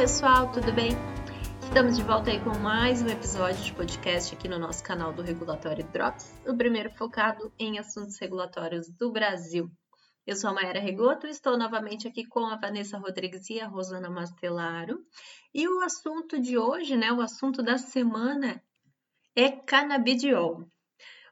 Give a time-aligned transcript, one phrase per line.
[0.00, 0.92] Pessoal, tudo bem?
[1.62, 5.20] Estamos de volta aí com mais um episódio de podcast aqui no nosso canal do
[5.20, 9.70] Regulatório Drops, o primeiro focado em assuntos regulatórios do Brasil.
[10.26, 14.08] Eu sou a Mayara Regoto, estou novamente aqui com a Vanessa Rodrigues e a Rosana
[14.08, 15.04] Mastelaro.
[15.52, 18.58] E o assunto de hoje, né, o assunto da semana
[19.36, 20.66] é canabidiol.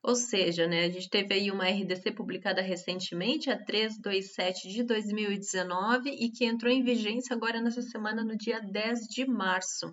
[0.03, 6.11] Ou seja, né, a gente teve aí uma RDC publicada recentemente, a 327 de 2019,
[6.11, 9.93] e que entrou em vigência agora nessa semana, no dia 10 de março.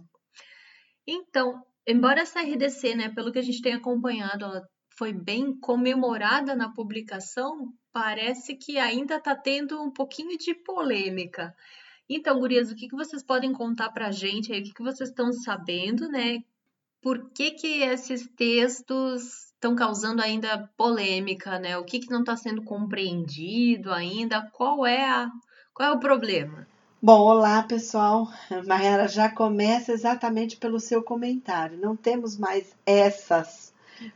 [1.08, 4.62] Então, embora essa RDC, né, pelo que a gente tem acompanhado, ela
[4.98, 11.54] foi bem comemorada na publicação, parece que ainda está tendo um pouquinho de polêmica.
[12.08, 14.62] Então, gurias, o que, que vocês podem contar para a gente aí?
[14.62, 16.40] O que, que vocês estão sabendo, né?
[17.01, 21.77] Por que, que esses textos estão causando ainda polêmica, né?
[21.77, 24.41] O que, que não está sendo compreendido ainda?
[24.53, 25.31] Qual é, a,
[25.73, 26.67] qual é o problema?
[27.01, 28.27] Bom, olá pessoal.
[28.65, 31.77] Mayara já começa exatamente pelo seu comentário.
[31.77, 33.73] Não temos mais essas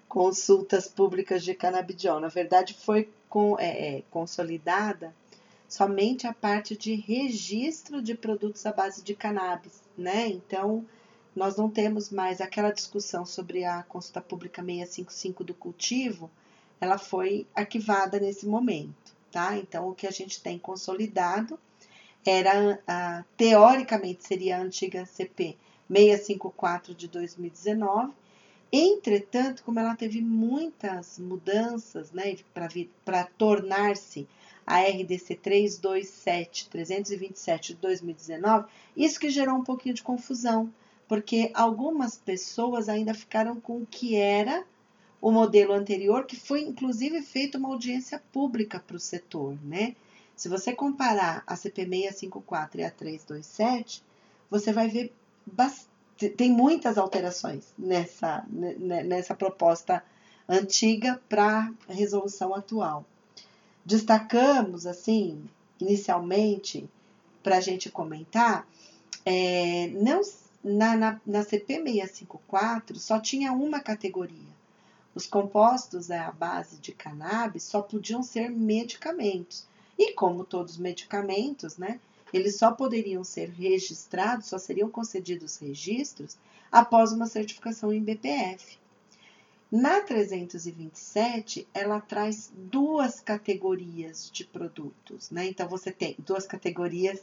[0.07, 2.19] consultas públicas de canabidiol.
[2.19, 5.13] Na verdade, foi com, é, é, consolidada
[5.67, 10.27] somente a parte de registro de produtos à base de cannabis, né?
[10.27, 10.83] Então,
[11.39, 16.29] nós não temos mais aquela discussão sobre a consulta pública 655 do cultivo,
[16.81, 19.55] ela foi arquivada nesse momento, tá?
[19.55, 21.57] Então, o que a gente tem consolidado
[22.25, 25.55] era, a, teoricamente, seria a antiga CP
[25.89, 28.11] 654 de 2019.
[28.69, 32.35] Entretanto, como ela teve muitas mudanças, né,
[33.05, 34.27] para tornar-se
[34.67, 38.67] a RDC 327 327 de 2019,
[38.97, 40.69] isso que gerou um pouquinho de confusão,
[41.09, 44.63] porque algumas pessoas ainda ficaram com o que era
[45.19, 49.95] o modelo anterior, que foi inclusive feita uma audiência pública para o setor, né?
[50.35, 54.03] Se você comparar a CP 654 e a 327,
[54.49, 55.11] você vai ver
[56.37, 60.03] tem muitas alterações nessa, nessa proposta
[60.47, 63.05] antiga para a resolução atual.
[63.85, 65.43] Destacamos, assim,
[65.79, 66.89] inicialmente,
[67.41, 68.67] para a gente comentar,
[69.25, 70.21] é, não
[70.63, 74.59] na, na, na CP 654 só tinha uma categoria.
[75.15, 79.65] Os compostos à base de cannabis só podiam ser medicamentos.
[79.97, 81.99] E como todos os medicamentos, né,
[82.31, 86.37] eles só poderiam ser registrados, só seriam concedidos registros
[86.71, 88.77] após uma certificação em BPF.
[89.71, 95.45] Na 327, ela traz duas categorias de produtos, né?
[95.45, 97.21] Então você tem duas categorias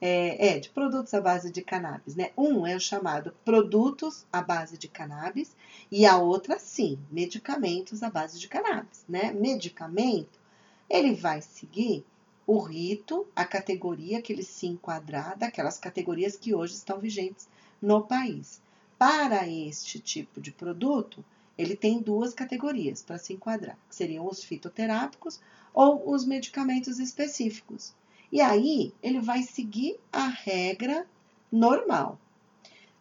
[0.00, 2.30] é, é, de produtos à base de cannabis, né?
[2.36, 5.54] Um é o chamado produtos à base de cannabis
[5.90, 9.32] e a outra, sim, medicamentos à base de cannabis, né?
[9.32, 10.40] Medicamento,
[10.88, 12.04] ele vai seguir
[12.46, 17.48] o rito, a categoria que ele se enquadrar daquelas categorias que hoje estão vigentes
[17.80, 18.60] no país.
[18.98, 21.24] Para este tipo de produto,
[21.56, 25.40] ele tem duas categorias para se enquadrar, que seriam os fitoterápicos
[25.74, 27.94] ou os medicamentos específicos.
[28.32, 31.06] E aí ele vai seguir a regra
[31.50, 32.18] normal.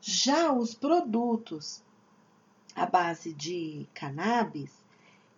[0.02, 1.84] Já os produtos
[2.76, 4.72] à base de cannabis,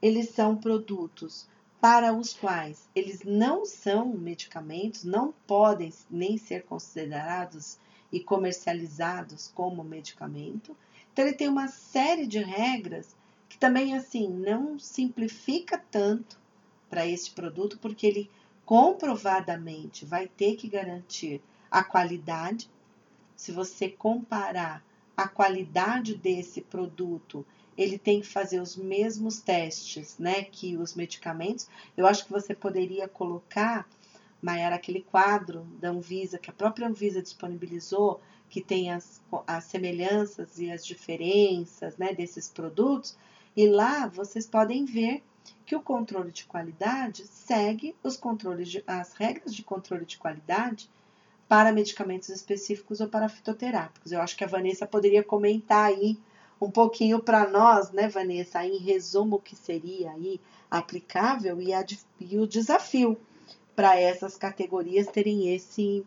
[0.02, 1.48] eles são produtos
[1.82, 7.80] para os quais eles não são medicamentos, não podem nem ser considerados
[8.12, 10.78] e comercializados como medicamento.
[11.12, 13.16] Então ele tem uma série de regras
[13.50, 16.40] que também assim não simplifica tanto
[16.90, 18.30] para este produto, porque ele
[18.66, 22.70] comprovadamente vai ter que garantir a qualidade.
[23.36, 24.84] Se você comparar
[25.16, 27.46] a qualidade desse produto,
[27.78, 31.68] ele tem que fazer os mesmos testes, né, que os medicamentos.
[31.96, 33.88] Eu acho que você poderia colocar,
[34.42, 40.60] Maiara, aquele quadro da Anvisa, que a própria Anvisa disponibilizou, que tem as, as semelhanças
[40.60, 43.18] e as diferenças, né, desses produtos,
[43.56, 45.24] e lá vocês podem ver
[45.66, 50.90] que o controle de qualidade segue os controles de, as regras de controle de qualidade
[51.48, 54.12] para medicamentos específicos ou para fitoterápicos.
[54.12, 56.18] Eu acho que a Vanessa poderia comentar aí
[56.60, 60.40] um pouquinho para nós, né, Vanessa, em resumo o que seria aí
[60.70, 61.84] aplicável e, a,
[62.20, 63.18] e o desafio
[63.76, 66.06] para essas categorias terem esse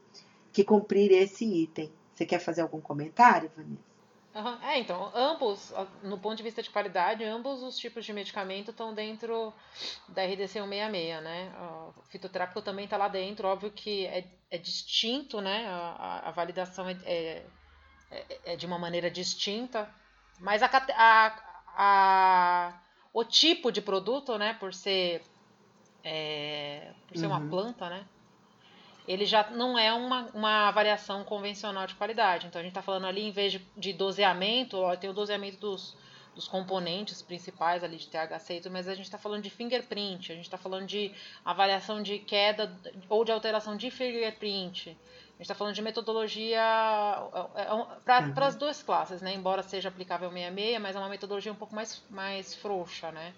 [0.53, 1.91] que cumprir esse item.
[2.15, 3.94] Você quer fazer algum comentário, Vanessa?
[4.35, 4.63] Uhum.
[4.65, 5.73] É, então, ambos,
[6.03, 9.55] no ponto de vista de qualidade, ambos os tipos de medicamento estão dentro
[10.09, 11.53] da RDC 166, né?
[11.97, 15.67] O fitoterápico também está lá dentro, óbvio que é, é distinto, né?
[15.69, 17.47] A, a validação é, é,
[18.11, 19.89] é, é, de uma maneira distinta,
[20.41, 21.43] mas a, a,
[21.77, 22.81] a,
[23.13, 24.55] o tipo de produto, né?
[24.55, 25.23] Por ser,
[26.03, 27.37] é, por ser uhum.
[27.37, 28.05] uma planta, né?
[29.07, 32.47] Ele já não é uma, uma avaliação convencional de qualidade.
[32.47, 35.59] Então a gente está falando ali, em vez de, de doseamento, ó, tem o doseamento
[35.59, 35.97] dos,
[36.35, 40.45] dos componentes principais ali de THC, mas a gente está falando de fingerprint, a gente
[40.45, 41.13] está falando de
[41.45, 42.75] avaliação de queda
[43.09, 44.97] ou de alteração de fingerprint.
[45.35, 47.65] A gente está falando de metodologia é, é,
[48.05, 48.45] para uhum.
[48.45, 49.35] as duas classes, né?
[49.35, 53.35] Embora seja aplicável 66, mas é uma metodologia um pouco mais, mais frouxa, né?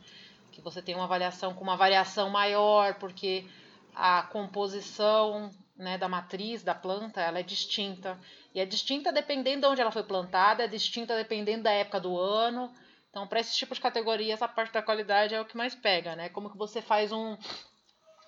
[0.52, 3.46] Que você tem uma avaliação com uma variação maior, porque
[3.96, 8.20] a composição né, da matriz da planta ela é distinta.
[8.54, 12.18] E é distinta dependendo de onde ela foi plantada, é distinta dependendo da época do
[12.18, 12.70] ano.
[13.08, 16.14] Então, para esse tipo de categoria, essa parte da qualidade é o que mais pega,
[16.14, 16.28] né?
[16.28, 17.38] Como que você faz um,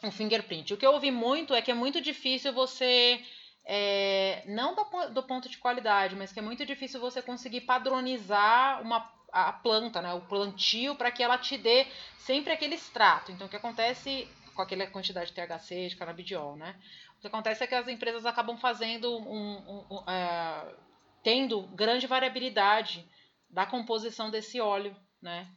[0.02, 0.72] um fingerprint.
[0.72, 3.22] O que eu ouvi muito é que é muito difícil você.
[3.70, 8.80] É, não do, do ponto de qualidade, mas que é muito difícil você conseguir padronizar
[8.80, 11.86] uma a planta, né, o plantio, para que ela te dê
[12.18, 13.30] sempre aquele extrato.
[13.30, 14.26] Então, o que acontece
[14.58, 16.74] com aquela quantidade de THC, de canabidiol, né?
[17.16, 20.76] O que acontece é que as empresas acabam fazendo um, um, um uh,
[21.22, 23.08] tendo grande variabilidade
[23.48, 25.48] da composição desse óleo, né?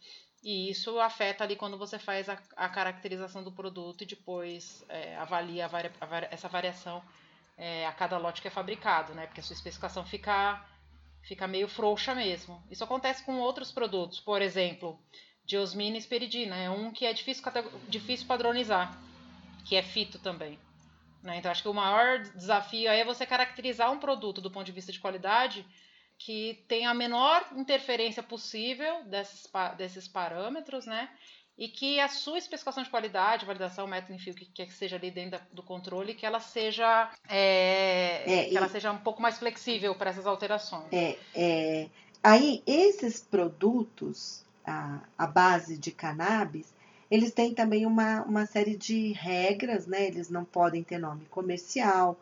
[0.43, 5.15] E isso afeta ali quando você faz a, a caracterização do produto e depois é,
[5.17, 5.67] avalia
[6.29, 7.03] essa variação
[7.57, 9.25] é, a cada lote que é fabricado, né?
[9.25, 10.63] Porque a sua especificação fica,
[11.23, 12.61] fica meio frouxa mesmo.
[12.69, 14.99] Isso acontece com outros produtos, por exemplo,
[15.45, 16.55] Diosmina e Esperidina.
[16.55, 17.43] É um que é difícil,
[17.87, 18.97] difícil padronizar,
[19.65, 20.57] que é fito também.
[21.23, 21.37] Né?
[21.37, 24.91] Então, acho que o maior desafio é você caracterizar um produto do ponto de vista
[24.91, 25.65] de qualidade
[26.17, 31.09] que tem a menor interferência possível desses, desses parâmetros, né?
[31.57, 34.95] E que a sua especificação de qualidade, validação, método, enfim, o que quer que seja
[34.95, 39.37] ali dentro do controle, que ela seja, é, é, que ela seja um pouco mais
[39.37, 40.91] flexível para essas alterações.
[40.91, 41.89] É, é,
[42.23, 46.73] aí, esses produtos, a, a base de cannabis,
[47.09, 50.07] eles têm também uma, uma série de regras, né?
[50.07, 52.17] Eles não podem ter nome comercial,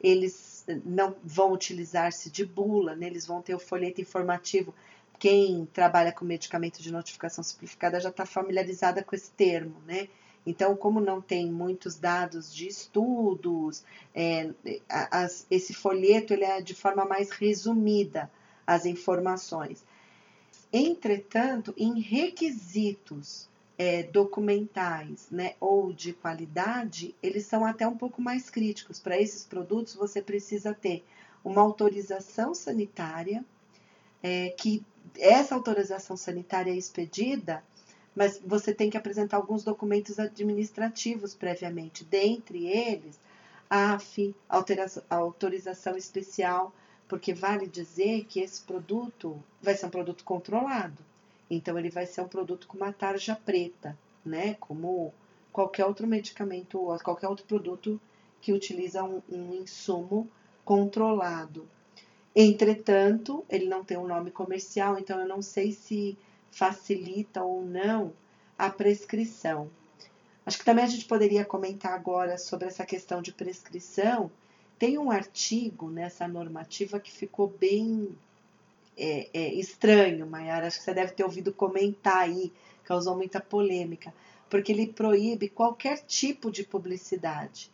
[0.00, 3.06] eles não vão utilizar-se de bula, né?
[3.06, 4.74] eles vão ter o folheto informativo.
[5.18, 10.08] Quem trabalha com medicamento de notificação simplificada já está familiarizada com esse termo, né?
[10.44, 14.50] Então, como não tem muitos dados de estudos, é,
[14.88, 18.28] as, esse folheto ele é de forma mais resumida
[18.66, 19.84] as informações.
[20.72, 28.48] Entretanto, em requisitos é, documentais né, ou de qualidade, eles são até um pouco mais
[28.48, 28.98] críticos.
[28.98, 31.04] Para esses produtos, você precisa ter
[31.44, 33.44] uma autorização sanitária,
[34.22, 34.84] é, que
[35.18, 37.62] essa autorização sanitária é expedida,
[38.14, 43.18] mas você tem que apresentar alguns documentos administrativos previamente, dentre eles
[43.68, 44.34] AF,
[45.08, 46.74] autorização especial,
[47.12, 51.04] porque vale dizer que esse produto vai ser um produto controlado.
[51.50, 54.54] Então, ele vai ser um produto com uma tarja preta, né?
[54.54, 55.12] Como
[55.52, 58.00] qualquer outro medicamento ou qualquer outro produto
[58.40, 60.26] que utiliza um, um insumo
[60.64, 61.68] controlado.
[62.34, 66.16] Entretanto, ele não tem um nome comercial, então eu não sei se
[66.50, 68.14] facilita ou não
[68.56, 69.70] a prescrição.
[70.46, 74.30] Acho que também a gente poderia comentar agora sobre essa questão de prescrição.
[74.82, 78.18] Tem um artigo nessa normativa que ficou bem
[78.98, 80.66] é, é, estranho, Maiara.
[80.66, 82.52] Acho que você deve ter ouvido comentar aí,
[82.82, 84.12] causou muita polêmica,
[84.50, 87.70] porque ele proíbe qualquer tipo de publicidade.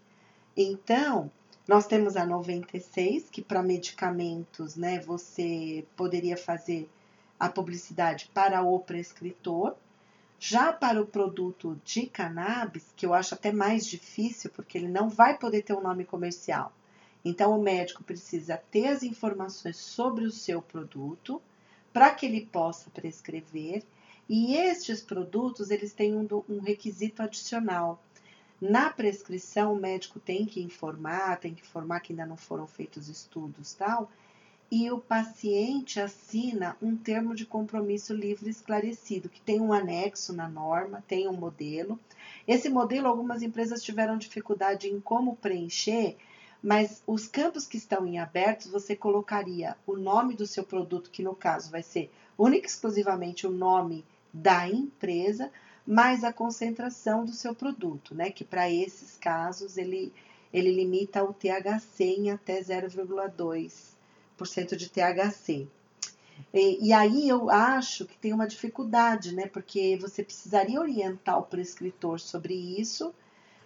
[0.54, 1.30] Então,
[1.66, 6.90] nós temos a 96, que para medicamentos, né, você poderia fazer
[7.40, 9.74] a publicidade para o prescritor.
[10.38, 15.08] Já para o produto de cannabis, que eu acho até mais difícil, porque ele não
[15.08, 16.70] vai poder ter um nome comercial.
[17.28, 21.42] Então, o médico precisa ter as informações sobre o seu produto
[21.92, 23.82] para que ele possa prescrever.
[24.26, 28.02] E estes produtos, eles têm um, um requisito adicional.
[28.58, 33.10] Na prescrição, o médico tem que informar, tem que informar que ainda não foram feitos
[33.10, 34.10] estudos, tal,
[34.70, 40.48] e o paciente assina um termo de compromisso livre esclarecido, que tem um anexo na
[40.48, 42.00] norma, tem um modelo.
[42.46, 46.16] Esse modelo, algumas empresas tiveram dificuldade em como preencher,
[46.62, 51.22] mas os campos que estão em abertos, você colocaria o nome do seu produto, que
[51.22, 55.50] no caso vai ser única e exclusivamente o nome da empresa,
[55.86, 58.30] mais a concentração do seu produto, né?
[58.30, 60.12] Que para esses casos ele,
[60.52, 65.66] ele limita o THC em até 0,2% de THC.
[66.52, 69.46] E, e, aí eu acho que tem uma dificuldade, né?
[69.46, 73.14] Porque você precisaria orientar o prescritor sobre isso,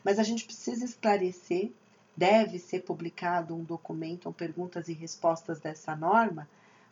[0.05, 1.71] mas a gente precisa esclarecer
[2.17, 6.49] deve ser publicado um documento com perguntas e respostas dessa norma,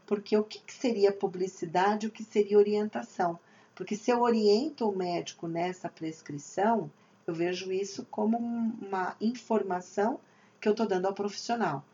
[0.06, 3.38] porque o que, seria publicidade e o que seria orientação?
[3.74, 6.90] Porque se eu oriento o médico nessa prescrição,
[7.26, 10.18] eu vejo isso como uma informação
[10.60, 11.84] que eu estou dando ao profissional.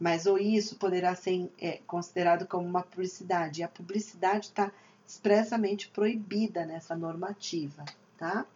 [0.00, 3.60] Mas ou isso poderá ser é, considerado como uma publicidade.
[3.60, 4.72] E a publicidade está
[5.06, 7.84] expressamente proibida nessa normativa,
[8.18, 8.46] tá?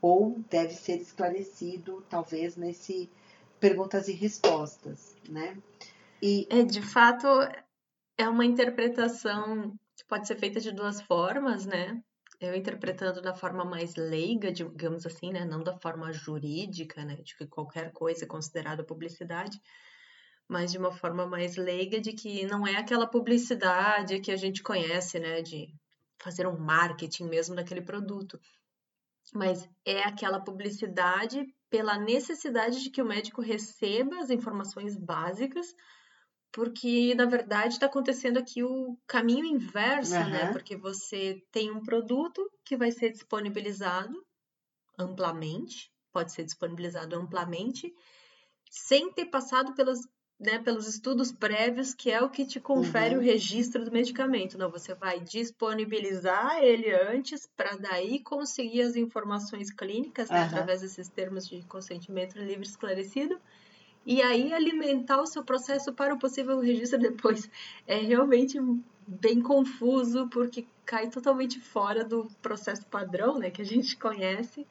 [0.00, 3.10] Ou deve ser esclarecido, talvez, nesse
[3.60, 5.56] perguntas e respostas, né?
[6.22, 7.26] E é de fato
[8.18, 12.00] é uma interpretação que pode ser feita de duas formas, né?
[12.40, 15.44] Eu interpretando da forma mais leiga, digamos assim, né?
[15.44, 17.16] Não da forma jurídica, né?
[17.16, 19.58] De que qualquer coisa é considerada publicidade
[20.48, 24.62] mas de uma forma mais leiga, de que não é aquela publicidade que a gente
[24.62, 25.74] conhece, né, de
[26.18, 28.40] fazer um marketing mesmo daquele produto,
[29.34, 35.74] mas é aquela publicidade pela necessidade de que o médico receba as informações básicas,
[36.52, 40.30] porque na verdade está acontecendo aqui o caminho inverso, uhum.
[40.30, 40.52] né?
[40.52, 44.24] Porque você tem um produto que vai ser disponibilizado
[44.98, 47.92] amplamente, pode ser disponibilizado amplamente,
[48.70, 50.00] sem ter passado pelas
[50.38, 53.22] né, pelos estudos prévios, que é o que te confere uhum.
[53.22, 54.58] o registro do medicamento.
[54.58, 60.46] Não, você vai disponibilizar ele antes para daí conseguir as informações clínicas né, uhum.
[60.46, 63.40] através desses termos de consentimento livre esclarecido
[64.04, 67.50] e aí alimentar o seu processo para o possível registro depois.
[67.86, 68.58] É realmente
[69.06, 74.66] bem confuso porque cai totalmente fora do processo padrão, né, que a gente conhece.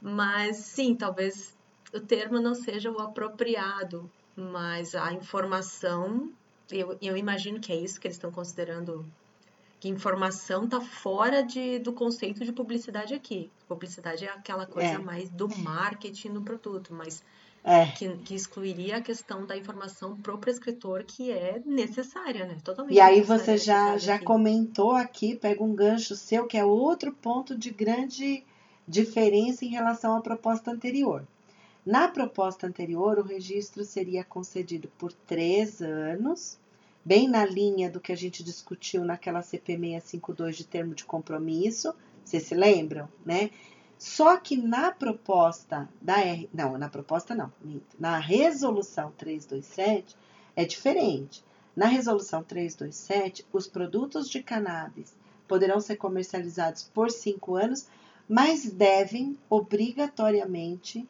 [0.00, 1.56] Mas sim, talvez
[1.94, 6.30] o termo não seja o apropriado mas a informação,
[6.70, 9.04] eu, eu imagino que é isso que eles estão considerando,
[9.78, 13.50] que informação está fora de, do conceito de publicidade aqui.
[13.68, 14.98] Publicidade é aquela coisa é.
[14.98, 17.22] mais do marketing do produto, mas
[17.64, 17.86] é.
[17.86, 22.56] que, que, excluiria a questão da informação para o prescritor, que é necessária, né?
[22.62, 22.94] Totalmente.
[22.94, 27.56] E aí você já, já comentou aqui, pega um gancho seu, que é outro ponto
[27.56, 28.44] de grande
[28.86, 31.24] diferença em relação à proposta anterior.
[31.84, 36.56] Na proposta anterior, o registro seria concedido por três anos,
[37.04, 41.92] bem na linha do que a gente discutiu naquela CP 652 de termo de compromisso,
[42.24, 43.50] vocês se lembram, né?
[43.98, 47.52] Só que na proposta da R, não, na proposta não,
[47.98, 50.16] na resolução 327
[50.54, 51.44] é diferente.
[51.74, 55.16] Na resolução 327, os produtos de cannabis
[55.48, 57.88] poderão ser comercializados por cinco anos,
[58.28, 61.08] mas devem obrigatoriamente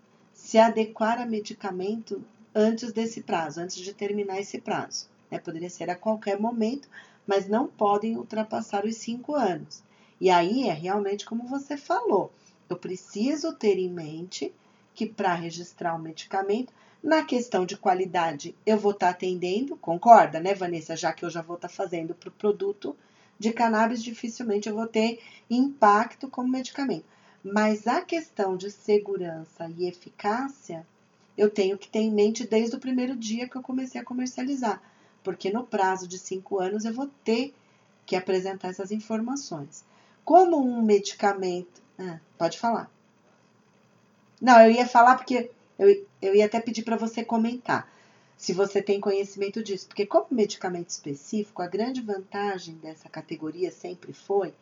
[0.53, 2.23] se adequar a medicamento
[2.55, 5.09] antes desse prazo, antes de terminar esse prazo.
[5.31, 5.39] Né?
[5.39, 6.91] Poderia ser a qualquer momento,
[7.27, 9.83] mas não podem ultrapassar os cinco anos.
[10.21, 12.31] E aí é realmente como você falou.
[12.69, 14.53] Eu preciso ter em mente
[14.95, 16.71] que para registrar o um medicamento,
[17.03, 20.95] na questão de qualidade, eu vou estar tá atendendo, concorda, né, Vanessa?
[20.95, 22.95] Já que eu já vou estar tá fazendo para o produto
[23.39, 25.19] de cannabis, dificilmente eu vou ter
[25.49, 27.07] impacto como medicamento.
[27.45, 30.87] Mas a questão de segurança e eficácia,
[31.37, 34.81] eu tenho que ter em mente desde o primeiro dia que eu comecei a comercializar,
[35.25, 37.53] porque no prazo de cinco anos eu vou ter
[38.07, 39.85] que apresentar essas informações.
[40.25, 41.83] Como um medicamento.
[41.99, 42.91] Ah, pode falar.
[44.41, 47.91] Não, eu ia falar porque eu, eu ia até pedir para você comentar
[48.37, 54.13] se você tem conhecimento disso, porque como medicamento específico, a grande vantagem dessa categoria sempre
[54.13, 54.53] foi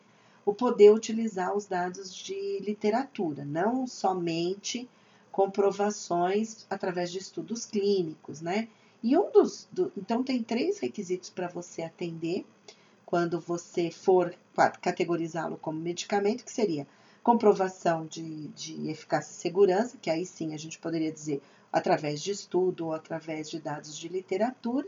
[0.45, 4.89] o poder utilizar os dados de literatura, não somente
[5.31, 8.67] comprovações através de estudos clínicos, né?
[9.03, 9.67] E um dos.
[9.71, 12.45] Do, então, tem três requisitos para você atender
[13.05, 14.35] quando você for
[14.81, 16.87] categorizá-lo como medicamento, que seria
[17.23, 22.31] comprovação de, de eficácia e segurança, que aí sim a gente poderia dizer através de
[22.31, 24.87] estudo ou através de dados de literatura,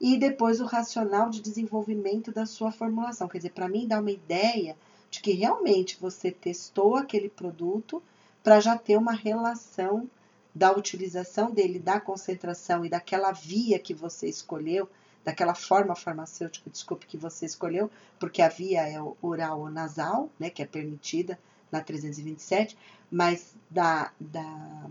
[0.00, 3.28] e depois o racional de desenvolvimento da sua formulação.
[3.28, 4.76] Quer dizer, para mim dá uma ideia
[5.10, 8.02] de que realmente você testou aquele produto
[8.42, 10.08] para já ter uma relação
[10.54, 14.88] da utilização dele, da concentração e daquela via que você escolheu,
[15.22, 20.48] daquela forma farmacêutica, desculpe, que você escolheu, porque a via é oral ou nasal, né,
[20.48, 21.38] que é permitida
[21.70, 22.76] na 327,
[23.10, 24.86] mas da, da,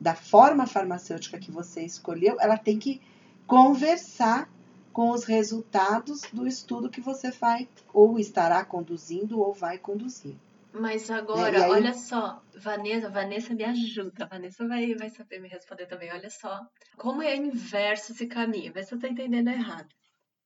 [0.00, 3.02] da forma farmacêutica que você escolheu, ela tem que
[3.46, 4.50] conversar
[4.92, 10.34] com os resultados do estudo que você vai ou estará conduzindo ou vai conduzir.
[10.72, 11.70] Mas agora, aí...
[11.70, 16.12] olha só, Vanessa, Vanessa me ajuda, Vanessa vai, vai saber me responder também.
[16.12, 16.60] Olha só,
[16.96, 18.72] como é inverso esse caminho?
[18.72, 19.88] Vê se eu tô entendendo errado.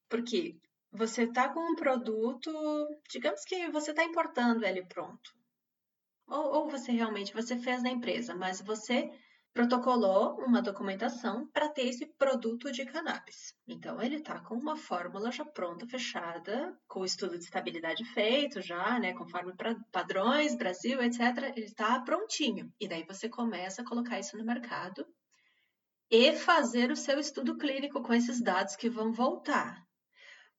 [0.09, 0.57] Porque
[0.93, 2.51] você tá com um produto,
[3.09, 5.33] digamos que você tá importando ele pronto.
[6.29, 9.11] Ou, ou você realmente, você fez na empresa, mas você
[9.53, 13.55] protocolou uma documentação para ter esse produto de cannabis.
[13.67, 18.61] Então, ele está com uma fórmula já pronta, fechada, com o estudo de estabilidade feito
[18.61, 19.53] já, né, conforme
[19.91, 21.21] padrões, Brasil, etc.
[21.57, 22.73] Ele está prontinho.
[22.81, 25.05] E daí você começa a colocar isso no mercado
[26.11, 29.90] e fazer o seu estudo clínico com esses dados que vão voltar.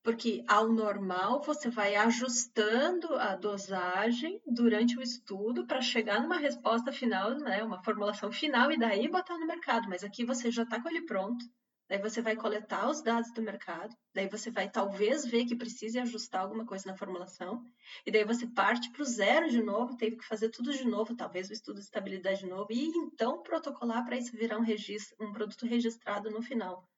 [0.04, 6.92] Porque ao normal você vai ajustando a dosagem durante o estudo para chegar numa resposta
[6.92, 9.88] final, né, uma formulação final e daí botar no mercado.
[9.88, 11.46] Mas aqui você já está com ele pronto.
[11.92, 16.00] Daí você vai coletar os dados do mercado, daí você vai talvez ver que precise
[16.00, 17.66] ajustar alguma coisa na formulação,
[18.06, 21.18] e daí você parte para o zero de novo, teve que fazer tudo de novo,
[21.18, 25.18] talvez o estudo de estabilidade de novo, e então protocolar para isso virar um, registro,
[25.20, 26.90] um produto registrado no final.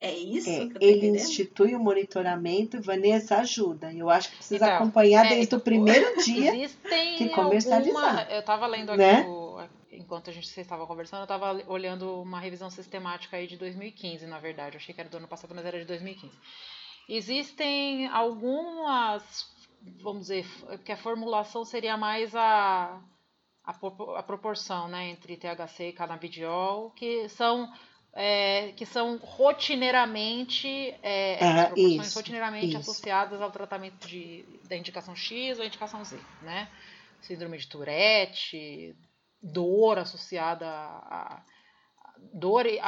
[0.00, 1.16] É isso É, que eu tô ele entendendo?
[1.16, 3.92] institui o monitoramento e Vanessa ajuda.
[3.92, 6.54] Eu acho que precisa Então, acompanhar é, desde o primeiro dia.
[6.54, 8.04] Existem que comercializar.
[8.20, 8.22] alguma...
[8.32, 9.22] Eu estava lendo aqui, Né?
[9.26, 9.58] o-
[9.90, 14.24] enquanto a gente vocês estavam conversando, eu estava olhando uma revisão sistemática aí de 2015,
[14.26, 14.76] na verdade.
[14.76, 16.32] Eu achei que era do ano passado, mas era de 2015.
[17.08, 19.46] Existem algumas,
[20.02, 23.00] vamos dizer, porque a formulação seria mais a,
[23.64, 23.72] a,
[24.16, 27.68] a proporção né, entre THC e canabidiol, que são
[28.20, 30.66] é, que são rotineiramente
[31.04, 32.78] é, Ah, proporções isso, rotineiramente isso.
[32.78, 36.68] associadas ao tratamento de, da indicação X ou indicação Z, né?
[37.20, 38.96] Síndrome de Tourette,
[39.40, 41.42] dor associada a, a
[42.32, 42.80] dor e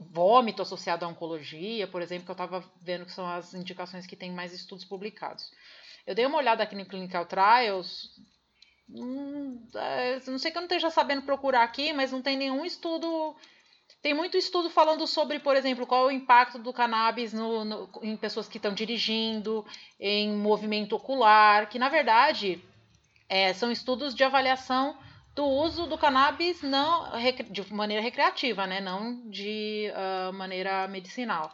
[0.00, 4.16] vômito associado à oncologia, por exemplo, que eu estava vendo que são as indicações que
[4.16, 5.52] têm mais estudos publicados.
[6.04, 8.10] Eu dei uma olhada aqui no Clinical Trials,
[8.90, 12.64] hum, é, não sei que eu não esteja sabendo procurar aqui, mas não tem nenhum
[12.64, 13.36] estudo
[14.02, 17.90] tem muito estudo falando sobre, por exemplo, qual é o impacto do cannabis no- no-
[18.02, 19.64] em pessoas que estão dirigindo,
[20.00, 22.62] em movimento ocular, que na verdade
[23.28, 24.98] é, são estudos de avaliação
[25.34, 27.10] do uso do cannabis não
[27.50, 28.80] de maneira recreativa, né?
[28.80, 31.50] não de ah, maneira medicinal.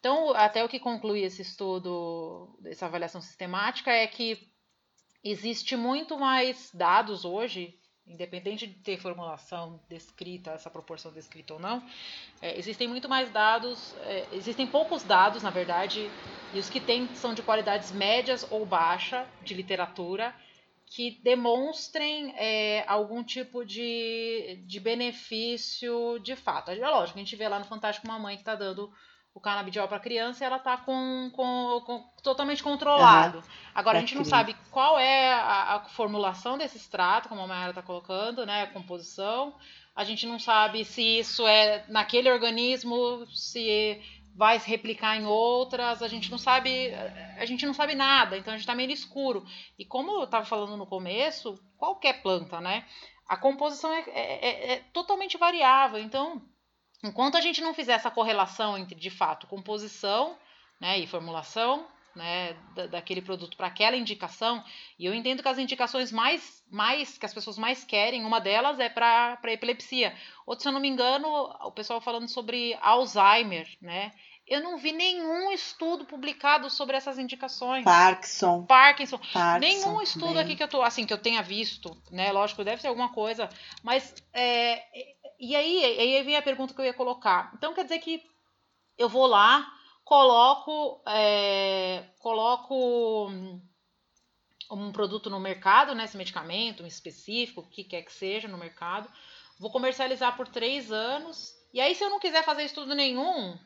[0.00, 4.38] Então, até o que conclui esse estudo, essa avaliação sistemática, é que
[5.22, 7.74] existe muito mais dados hoje,
[8.06, 11.82] independente de ter formulação descrita, essa proporção descrita ou não,
[12.40, 16.10] é, existem muito mais dados, é, existem poucos dados, na verdade,
[16.52, 20.34] e os que tem são de qualidades médias ou baixa de literatura,
[20.86, 26.70] que demonstrem é, algum tipo de, de benefício de fato.
[26.70, 28.92] É lógico, a gente vê lá no Fantástico uma mãe que está dando
[29.34, 33.42] o canabidiol para criança e ela está com, com, com- totalmente controlado.
[33.74, 37.70] Agora, a gente não sabe qual é a, a formulação desse extrato, como a Mayara
[37.70, 39.54] está colocando, né, a composição.
[39.96, 44.00] A gente não sabe se isso é naquele organismo, se
[44.36, 46.92] vai se replicar em outras, a gente não sabe,
[47.38, 49.44] a gente não sabe nada, então a gente está meio escuro.
[49.78, 52.84] E como eu estava falando no começo, qualquer planta, né?
[53.28, 55.98] A composição é, é- é- é totalmente variável.
[56.00, 56.42] Então,
[57.04, 60.36] enquanto a gente não fizer essa correlação entre, de fato, composição
[60.80, 64.62] né, e formulação né, da- daquele produto para aquela indicação,
[64.98, 68.78] e eu entendo que as indicações mais, mais que as pessoas mais querem, uma delas
[68.78, 70.16] é para epilepsia.
[70.46, 71.28] Outra, se eu não me engano,
[71.62, 74.12] o pessoal falando sobre Alzheimer, né?
[74.46, 77.82] Eu não vi nenhum estudo publicado sobre essas indicações.
[77.82, 79.58] Parkinson, Parkinson, Parkinson.
[79.58, 80.42] Nenhum estudo também.
[80.42, 82.30] aqui que eu tô, assim, que eu tenha visto, né?
[82.30, 83.48] Lógico, deve ser alguma coisa,
[83.82, 84.82] mas é,
[85.50, 87.52] e aí, aí vem a pergunta que eu ia colocar.
[87.56, 88.22] Então quer dizer que
[88.96, 89.66] eu vou lá,
[90.04, 93.60] coloco, é, coloco hum,
[94.70, 96.04] um produto no mercado, né?
[96.04, 99.08] Esse medicamento, um específico, o que quer que seja no mercado,
[99.58, 101.52] vou comercializar por três anos.
[101.72, 103.58] E aí, se eu não quiser fazer estudo nenhum,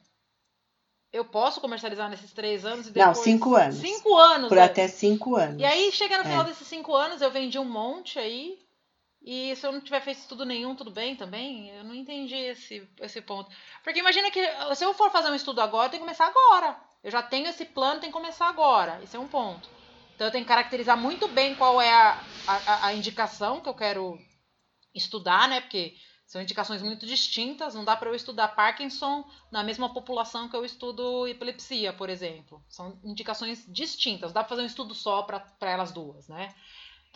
[1.12, 3.18] eu posso comercializar nesses três anos e Não, depois.
[3.18, 3.76] cinco anos.
[3.76, 4.48] Cinco anos.
[4.48, 4.62] por né?
[4.62, 5.60] até cinco anos.
[5.60, 6.48] E aí, chega no final É.
[6.48, 8.58] desses cinco anos, eu vendi um monte aí.
[9.20, 11.70] E se eu não tiver feito estudo nenhum, tudo bem também?
[11.70, 13.50] Eu não entendi esse, esse ponto.
[13.82, 14.40] Porque imagina que
[14.74, 16.80] se eu for fazer um estudo agora, eu tenho que começar agora.
[17.02, 19.00] Eu já tenho esse plano, tem que começar agora.
[19.02, 19.68] Esse é um ponto.
[20.14, 23.74] Então eu tenho que caracterizar muito bem qual é a, a, a indicação que eu
[23.74, 24.18] quero
[24.94, 25.60] estudar, né?
[25.60, 25.94] Porque
[26.26, 27.74] são indicações muito distintas.
[27.74, 32.62] Não dá para eu estudar Parkinson na mesma população que eu estudo epilepsia, por exemplo.
[32.68, 34.32] São indicações distintas.
[34.32, 36.54] Dá para fazer um estudo só para elas duas, né?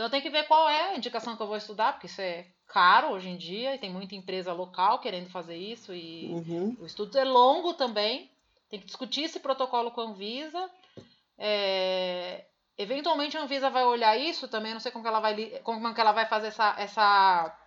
[0.02, 2.20] Então eu tenho que ver qual é a indicação que eu vou estudar, porque isso
[2.20, 6.76] é caro hoje em dia e tem muita empresa local querendo fazer isso e Uhum.
[6.80, 8.28] o estudo é longo também.
[8.68, 10.68] Tem que discutir esse protocolo com a Anvisa.
[11.38, 12.44] É,
[12.76, 14.72] Eventualmente a Anvisa vai olhar isso também.
[14.72, 17.58] Não sei como que ela vai, como que ela vai fazer essa, essa,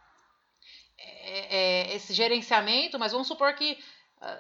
[0.97, 1.57] é,
[1.91, 3.77] é, esse gerenciamento, mas vamos supor que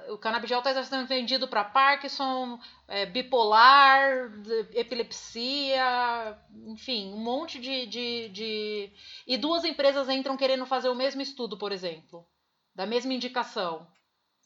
[0.09, 4.31] o canabidiol está sendo vendido para Parkinson, é, bipolar,
[4.73, 8.93] epilepsia, enfim, um monte de, de, de.
[9.27, 12.25] E duas empresas entram querendo fazer o mesmo estudo, por exemplo,
[12.73, 13.87] da mesma indicação.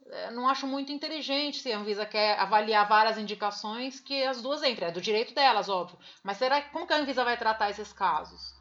[0.05, 4.63] Eu não acho muito inteligente se a Anvisa quer avaliar várias indicações que as duas
[4.63, 4.89] entrem.
[4.89, 5.99] É do direito delas, óbvio.
[6.23, 8.55] Mas será como que a Anvisa vai tratar esses casos?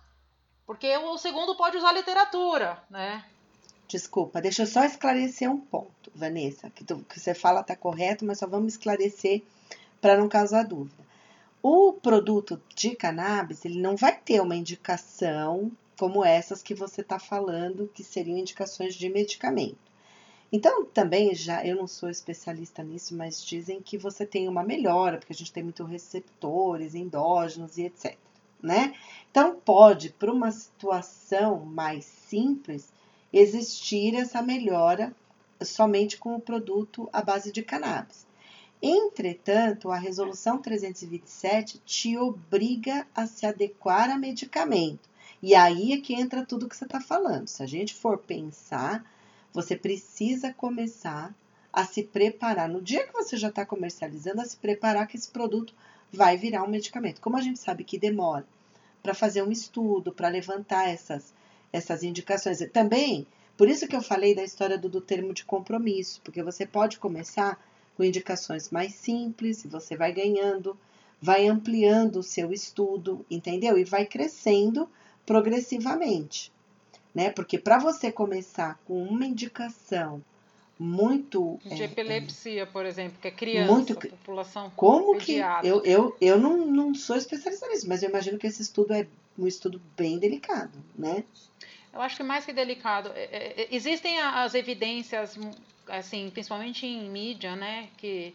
[0.66, 3.24] Porque o segundo pode usar literatura, né?
[3.88, 8.24] Desculpa, deixa eu só esclarecer um ponto, Vanessa, que, tu, que você fala tá correto,
[8.24, 9.42] mas só vamos esclarecer
[10.01, 11.09] para não causar dúvida.
[11.62, 17.18] O produto de cannabis, ele não vai ter uma indicação como essas que você está
[17.18, 19.88] falando, que seriam indicações de medicamento.
[20.53, 25.18] Então, também já, eu não sou especialista nisso, mas dizem que você tem uma melhora,
[25.18, 28.16] porque a gente tem muitos receptores endógenos e etc.
[28.62, 28.94] Né?
[29.31, 32.92] Então, pode, para uma situação mais simples,
[33.33, 35.14] existir essa melhora
[35.61, 38.27] somente com o produto à base de cannabis.
[38.81, 45.09] Entretanto, a Resolução 327 te obriga a se adequar a medicamento.
[45.43, 47.49] E aí é que entra tudo que você está falando.
[47.49, 49.05] Se a gente for pensar,
[49.53, 51.35] você precisa começar
[51.73, 52.69] a se preparar.
[52.69, 55.75] No dia que você já está comercializando, a se preparar que esse produto
[56.12, 57.21] vai virar um medicamento.
[57.21, 58.47] Como a gente sabe que demora
[59.03, 61.33] para fazer um estudo, para levantar essas,
[61.72, 62.59] essas indicações.
[62.72, 63.26] Também,
[63.57, 66.98] por isso que eu falei da história do, do termo de compromisso, porque você pode
[66.98, 67.59] começar
[67.96, 70.78] com indicações mais simples, e você vai ganhando,
[71.20, 73.76] vai ampliando o seu estudo, entendeu?
[73.76, 74.88] E vai crescendo
[75.26, 76.52] progressivamente,
[77.12, 77.31] né?
[77.31, 80.22] Porque para você começar com uma indicação
[80.78, 85.61] muito de é, epilepsia, é, por exemplo, que é criança, muito, população como pediátrica.
[85.62, 88.94] que eu, eu, eu não, não sou especialista nisso, mas eu imagino que esse estudo
[88.94, 91.24] é um estudo bem delicado, né?
[91.92, 95.38] Eu acho que mais que delicado, é, é, é existem as evidências
[95.88, 98.35] assim, principalmente em mídia, né, que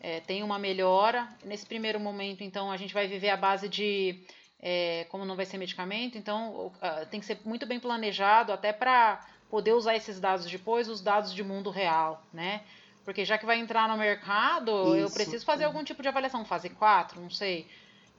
[0.00, 1.28] é, tem uma melhora.
[1.44, 4.20] Nesse primeiro momento, então, a gente vai viver a base de,
[4.60, 6.72] é, como não vai ser medicamento, então
[7.10, 11.34] tem que ser muito bem planejado, até para poder usar esses dados depois, os dados
[11.34, 12.62] de mundo real, né?
[13.04, 14.96] Porque já que vai entrar no mercado, Isso.
[14.96, 17.66] eu preciso fazer algum tipo de avaliação, fase 4, não sei.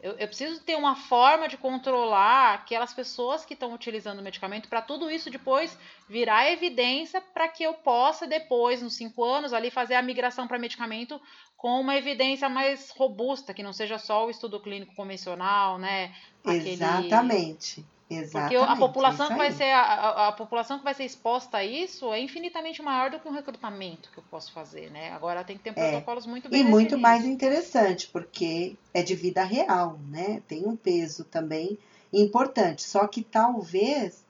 [0.04, 4.68] Eu, eu, preciso ter uma forma de controlar aquelas pessoas que estão utilizando o medicamento
[4.68, 5.78] para tudo isso depois
[6.10, 10.60] virar evidência para que eu possa depois, nos cinco anos, ali fazer a migração para
[10.60, 11.22] medicamento
[11.56, 16.13] com uma evidência mais robusta, que não seja só o estudo clínico convencional, né?
[16.44, 16.72] Aquele...
[16.72, 17.86] Exatamente.
[18.10, 21.58] Exatamente, Porque a população que vai ser a, a, a, população que vai ser exposta
[21.58, 25.12] a isso é infinitamente maior do que um recrutamento que eu posso fazer, né?
[25.12, 25.92] Agora tem que ter é.
[25.92, 26.30] protocolos é.
[26.30, 30.42] muito bem E muito mais interessante, porque é de vida real, né?
[30.48, 31.78] Tem um peso também
[32.12, 32.84] importante.
[32.84, 34.24] Só que talvez,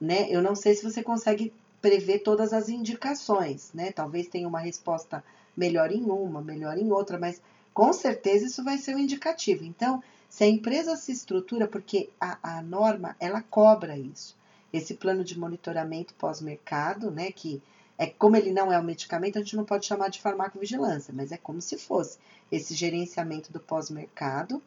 [0.00, 1.52] né, eu não sei se você consegue
[1.82, 3.92] prever todas as indicações, né?
[3.92, 5.22] Talvez tenha uma resposta
[5.56, 7.42] melhor em uma, melhor em outra, mas
[7.74, 9.64] com certeza isso vai ser um indicativo.
[9.64, 14.36] Então, se a empresa se estrutura, porque a, a norma ela cobra isso,
[14.72, 17.62] esse plano de monitoramento pós-mercado, né, que
[17.96, 21.32] é como ele não é um medicamento, a gente não pode chamar de farmacovigilância, mas
[21.32, 22.18] é como se fosse
[22.52, 24.62] esse gerenciamento do pós-mercado.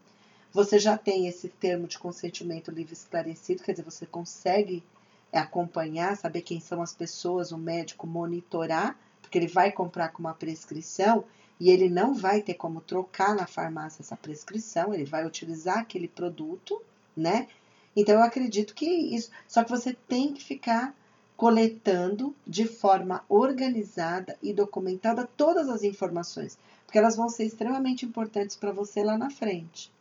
[0.51, 4.83] Você já tem esse termo de consentimento livre esclarecido, quer dizer, você consegue
[5.31, 10.33] acompanhar, saber quem são as pessoas, o médico monitorar, porque ele vai comprar com uma
[10.33, 11.23] prescrição
[11.61, 16.07] e ele não vai ter como trocar na farmácia essa prescrição, ele vai utilizar aquele
[16.07, 16.81] produto,
[17.15, 17.47] né?
[17.95, 20.95] Então eu acredito que isso, só que você tem que ficar
[21.37, 28.55] coletando de forma organizada e documentada todas as informações, porque elas vão ser extremamente importantes
[28.55, 29.91] para você lá na frente.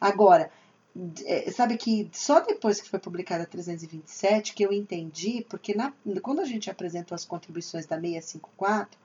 [0.00, 0.50] Agora,
[1.26, 5.92] é, sabe que só depois que foi publicada a 327 que eu entendi, porque na,
[6.22, 9.01] quando a gente apresentou as contribuições da 654,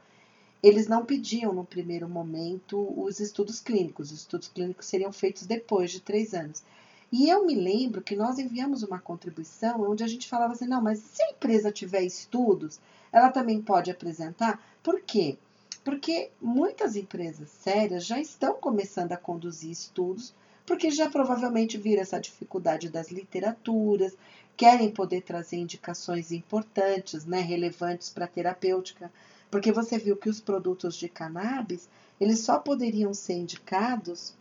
[0.61, 4.11] eles não pediam no primeiro momento os estudos clínicos.
[4.11, 6.63] Os estudos clínicos seriam feitos depois de três anos.
[7.11, 10.81] E eu me lembro que nós enviamos uma contribuição onde a gente falava assim: não,
[10.81, 12.79] mas se a empresa tiver estudos,
[13.11, 14.61] ela também pode apresentar.
[14.83, 15.37] Por quê?
[15.83, 20.33] Porque muitas empresas sérias já estão começando a conduzir estudos,
[20.65, 24.17] porque já provavelmente viram essa dificuldade das literaturas,
[24.57, 29.09] querem poder trazer indicações importantes, né, relevantes para a terapêutica
[29.49, 34.33] porque você viu que os produtos de cannabis, eles só poderiam ser indicados,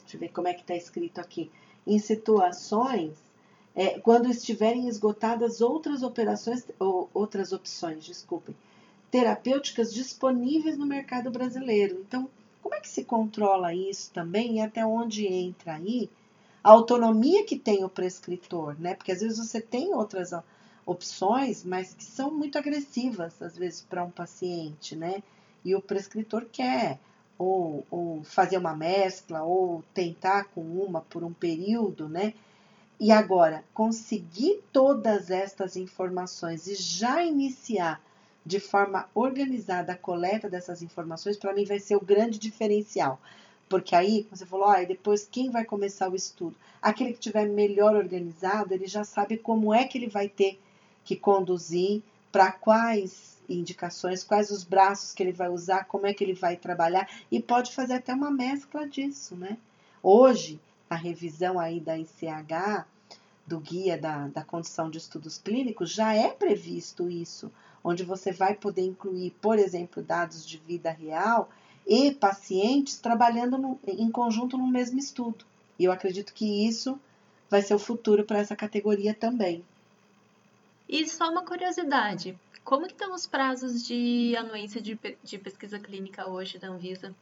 [0.00, 1.50] deixa eu ver como é que está escrito aqui,
[1.86, 3.16] em situações
[3.74, 8.54] é, quando estiverem esgotadas outras operações, ou outras opções, desculpem,
[9.10, 11.98] terapêuticas disponíveis no mercado brasileiro.
[12.00, 12.28] Então,
[12.60, 16.10] como é que se controla isso também e até onde entra aí
[16.62, 18.94] a autonomia que tem o prescritor, né?
[18.94, 20.32] Porque às vezes você tem outras
[20.88, 25.22] opções, mas que são muito agressivas, às vezes, para um paciente, né?
[25.62, 26.98] E o prescritor quer
[27.36, 32.32] ou, ou fazer uma mescla, ou tentar com uma por um período, né?
[32.98, 38.02] E agora, conseguir todas estas informações e já iniciar
[38.44, 43.20] de forma organizada a coleta dessas informações, para mim vai ser o grande diferencial.
[43.68, 46.56] Porque aí, você falou, ah, depois quem vai começar o estudo?
[46.80, 50.58] Aquele que tiver melhor organizado, ele já sabe como é que ele vai ter
[51.08, 56.22] que conduzir para quais indicações, quais os braços que ele vai usar, como é que
[56.22, 59.56] ele vai trabalhar e pode fazer até uma mescla disso, né?
[60.02, 62.84] Hoje, a revisão aí da ICH,
[63.46, 67.50] do guia da, da condição de estudos clínicos, já é previsto isso,
[67.82, 71.48] onde você vai poder incluir, por exemplo, dados de vida real
[71.86, 75.46] e pacientes trabalhando no, em conjunto no mesmo estudo.
[75.78, 77.00] E eu acredito que isso
[77.48, 79.64] vai ser o futuro para essa categoria também.
[80.88, 86.28] E só uma curiosidade, como que estão os prazos de anuência de, de pesquisa clínica
[86.28, 87.14] hoje da Anvisa?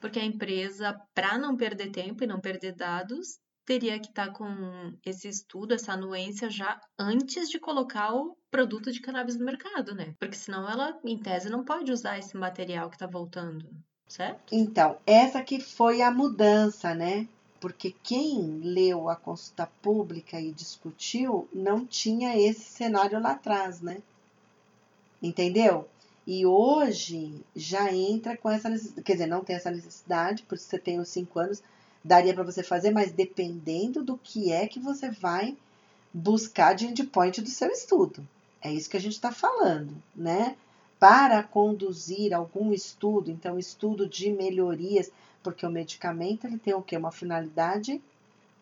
[0.00, 4.32] Porque a empresa, para não perder tempo e não perder dados, teria que estar tá
[4.32, 9.94] com esse estudo, essa anuência já antes de colocar o produto de cannabis no mercado,
[9.94, 10.14] né?
[10.18, 13.66] Porque senão ela, em tese, não pode usar esse material que está voltando,
[14.06, 14.54] certo?
[14.54, 17.26] Então, essa que foi a mudança, né?
[17.64, 24.02] Porque quem leu a consulta pública e discutiu não tinha esse cenário lá atrás, né?
[25.22, 25.88] Entendeu?
[26.26, 30.78] E hoje já entra com essa necessidade, quer dizer, não tem essa necessidade, porque você
[30.78, 31.62] tem os cinco anos,
[32.04, 35.56] daria para você fazer, mas dependendo do que é que você vai
[36.12, 38.28] buscar de endpoint do seu estudo.
[38.60, 40.54] É isso que a gente está falando, né?
[41.00, 45.10] Para conduzir algum estudo, então estudo de melhorias,
[45.44, 46.96] porque o medicamento ele tem o quê?
[46.96, 48.02] Uma finalidade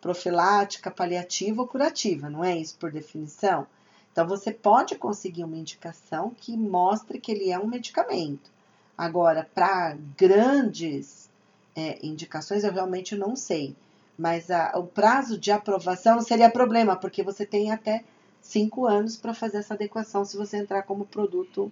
[0.01, 3.65] profilática, paliativa ou curativa, não é isso por definição?
[4.11, 8.51] Então você pode conseguir uma indicação que mostre que ele é um medicamento.
[8.95, 11.29] Agora, para grandes
[11.75, 13.75] é, indicações, eu realmente não sei.
[14.15, 18.03] Mas a, o prazo de aprovação seria problema, porque você tem até
[18.39, 21.71] cinco anos para fazer essa adequação se você entrar como produto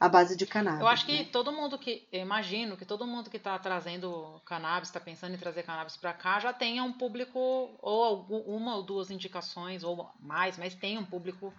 [0.00, 0.80] à base de cannabis.
[0.80, 1.24] Eu acho que né?
[1.24, 5.38] todo mundo que, eu imagino que todo mundo que está trazendo cannabis, está pensando em
[5.38, 7.38] trazer cannabis para cá, já tenha um público,
[7.80, 11.52] ou uma ou duas indicações, ou mais, mas tem um público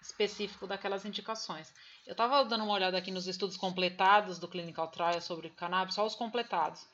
[0.00, 1.72] específico daquelas indicações.
[2.06, 6.04] Eu estava dando uma olhada aqui nos estudos completados do Clinical Trial sobre cannabis, só
[6.06, 6.86] os completados.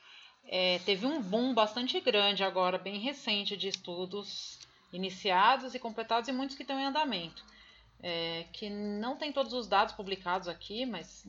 [0.45, 4.59] É, teve um boom bastante grande agora, bem recente, de estudos
[4.91, 7.43] iniciados e completados e muitos que estão em andamento.
[8.05, 11.25] É, que não tem todos os dados publicados aqui, mas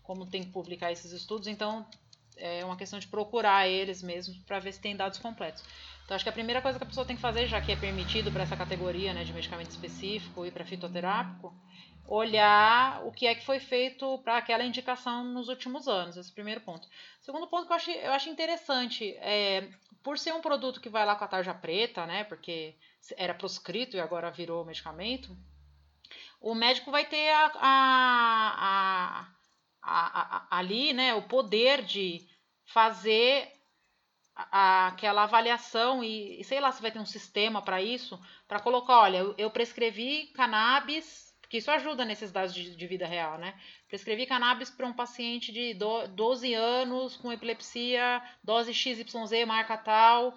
[0.00, 1.84] como tem que publicar esses estudos, então
[2.36, 5.62] é uma questão de procurar eles mesmos para ver se tem dados completos.
[6.04, 7.76] Então, acho que a primeira coisa que a pessoa tem que fazer, já que é
[7.76, 11.54] permitido para essa categoria né, de medicamento específico e para fitoterápico,
[12.06, 16.18] olhar o que é que foi feito para aquela indicação nos últimos anos.
[16.18, 16.86] Esse primeiro ponto.
[17.22, 19.66] Segundo ponto que eu acho, eu acho interessante, é,
[20.02, 22.74] por ser um produto que vai lá com a tarja preta, né, porque
[23.16, 25.34] era proscrito e agora virou medicamento,
[26.44, 29.26] o médico vai ter a, a,
[29.82, 32.20] a, ali né, o poder de
[32.66, 33.50] fazer
[34.34, 39.18] aquela avaliação e, sei lá se vai ter um sistema para isso, para colocar, olha,
[39.38, 43.54] eu, prescrevi cannabis porque isso ajuda nesses dados de, de vida real, né?
[43.86, 50.34] Prescrevi cannabis para um paciente de do, 12 anos com epilepsia, dose XYZ, marca tal,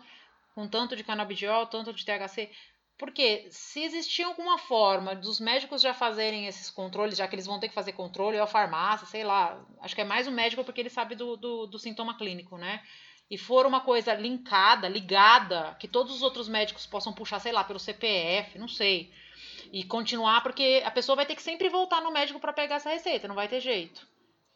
[0.53, 2.51] com tanto de canabidiol, tanto de THC.
[2.97, 7.59] Porque se existir alguma forma dos médicos já fazerem esses controles, já que eles vão
[7.59, 10.63] ter que fazer controle, ou a farmácia, sei lá, acho que é mais o médico
[10.63, 12.81] porque ele sabe do, do, do sintoma clínico, né?
[13.29, 17.63] E for uma coisa linkada, ligada, que todos os outros médicos possam puxar, sei lá,
[17.63, 19.11] pelo CPF, não sei
[19.71, 22.89] e continuar, porque a pessoa vai ter que sempre voltar no médico para pegar essa
[22.89, 24.07] receita, não vai ter jeito.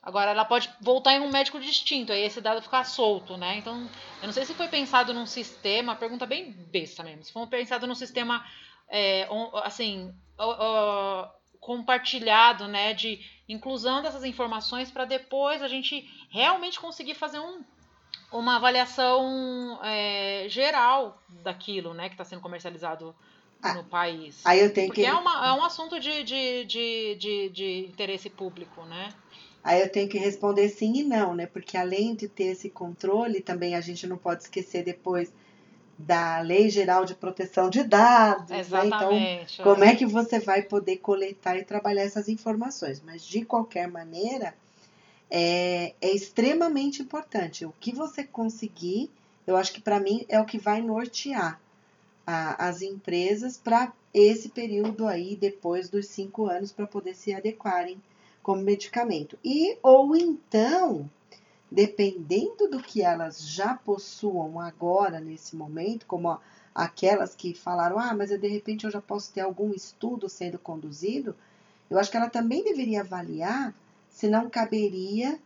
[0.04, 3.58] Agora, ela pode voltar em um médico distinto, aí esse dado ficar solto, né?
[3.58, 3.88] Então,
[4.22, 7.86] eu não sei se foi pensado num sistema, pergunta bem besta mesmo, se foi pensado
[7.86, 8.44] num sistema,
[8.90, 9.28] é,
[9.64, 10.12] assim,
[11.60, 17.64] compartilhado, né, de inclusão dessas informações para depois a gente realmente conseguir fazer um,
[18.32, 23.16] uma avaliação é, geral daquilo, né, que está sendo comercializado
[23.62, 24.44] ah, no país.
[24.44, 25.08] Aí eu tenho Porque que...
[25.08, 29.10] é, uma, é um assunto de, de, de, de, de interesse público, né?
[29.64, 31.46] Aí eu tenho que responder sim e não, né?
[31.46, 35.32] Porque além de ter esse controle, também a gente não pode esquecer depois
[35.98, 38.50] da Lei Geral de Proteção de Dados.
[38.50, 39.14] Exatamente.
[39.14, 39.48] Né?
[39.54, 43.02] Então, como é que você vai poder coletar e trabalhar essas informações?
[43.06, 44.56] Mas, de qualquer maneira,
[45.30, 47.66] é, é extremamente importante.
[47.66, 49.12] O que você conseguir,
[49.46, 51.60] eu acho que para mim é o que vai nortear
[52.26, 58.02] a, as empresas para esse período aí, depois dos cinco anos, para poder se adequarem
[58.42, 59.38] como medicamento.
[59.44, 61.10] E ou então,
[61.70, 66.40] dependendo do que elas já possuam agora, nesse momento, como
[66.74, 70.58] aquelas que falaram, ah, mas eu, de repente eu já posso ter algum estudo sendo
[70.58, 71.36] conduzido,
[71.90, 73.74] eu acho que ela também deveria avaliar
[74.10, 75.40] se não caberia,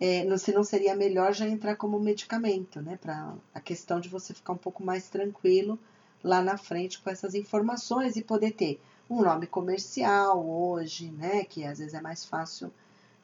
[0.00, 2.98] é, se não seria melhor já entrar como medicamento, né?
[3.00, 5.78] Para a questão de você ficar um pouco mais tranquilo
[6.22, 8.80] lá na frente com essas informações e poder ter
[9.12, 11.44] um nome comercial hoje, né?
[11.44, 12.72] Que às vezes é mais fácil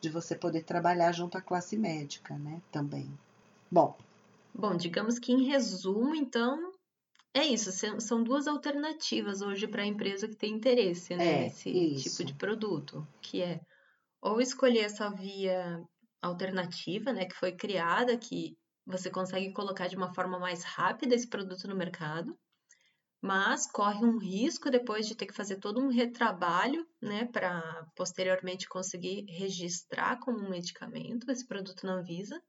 [0.01, 2.61] de você poder trabalhar junto à classe médica, né?
[2.71, 3.11] Também.
[3.71, 3.97] Bom.
[4.55, 6.73] Bom, digamos que em resumo, então,
[7.35, 7.71] é isso.
[8.01, 12.11] São duas alternativas hoje para a empresa que tem interesse né, é, nesse isso.
[12.11, 13.61] tipo de produto, que é
[14.21, 15.81] ou escolher essa via
[16.21, 21.29] alternativa, né, que foi criada, que você consegue colocar de uma forma mais rápida esse
[21.29, 22.37] produto no mercado,
[23.21, 28.69] mas corre um risco depois de ter que fazer todo um retrabalho, né, para posteriormente
[28.69, 32.41] conseguir registrar como um medicamento esse produto na Anvisa.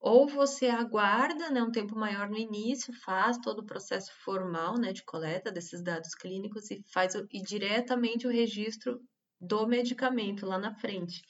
[0.00, 4.92] Ou você aguarda, né, um tempo maior no início, faz todo o processo formal, né,
[4.92, 9.00] de coleta desses dados clínicos e faz o, e diretamente o registro
[9.40, 11.22] do medicamento lá na frente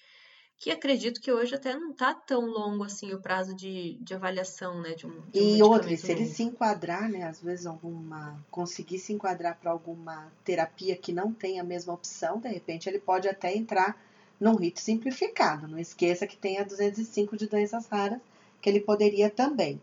[0.63, 4.81] que acredito que hoje até não está tão longo assim o prazo de, de avaliação,
[4.81, 4.95] né?
[4.95, 7.25] De um, de um e outra, se ele se enquadrar, né?
[7.25, 8.41] Às vezes alguma.
[8.49, 13.01] conseguir se enquadrar para alguma terapia que não tem a mesma opção, de repente ele
[13.01, 14.01] pode até entrar
[14.39, 15.67] num rito simplificado.
[15.67, 18.21] Não esqueça que tem a 205 de doenças raras,
[18.61, 19.83] que ele poderia também.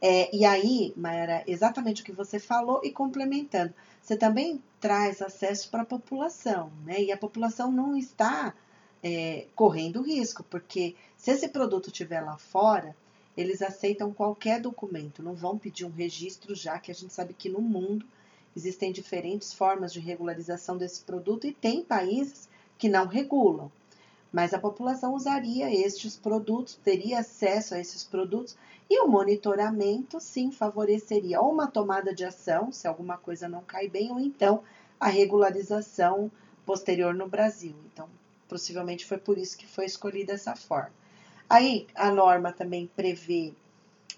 [0.00, 5.68] É, e aí, Mayara, exatamente o que você falou e complementando, você também traz acesso
[5.68, 7.02] para a população, né?
[7.02, 8.54] E a população não está
[9.04, 12.96] é, correndo risco, porque se esse produto estiver lá fora,
[13.36, 17.50] eles aceitam qualquer documento, não vão pedir um registro já, que a gente sabe que
[17.50, 18.06] no mundo
[18.56, 23.70] existem diferentes formas de regularização desse produto e tem países que não regulam.
[24.32, 28.56] Mas a população usaria estes produtos, teria acesso a esses produtos
[28.88, 33.86] e o monitoramento sim favoreceria ou uma tomada de ação, se alguma coisa não cai
[33.86, 34.62] bem, ou então
[34.98, 36.30] a regularização
[36.64, 37.76] posterior no Brasil.
[37.92, 38.08] Então,
[38.54, 40.92] Possivelmente foi por isso que foi escolhida essa forma.
[41.50, 43.52] Aí a norma também prevê